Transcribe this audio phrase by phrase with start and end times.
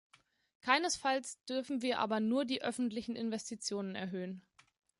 [0.61, 4.41] Keinesfalls dürfen wir aber nur die öffentlichen Investitionen erhöhen.